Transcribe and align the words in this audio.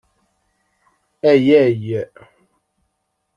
Ayyay 1.31 1.91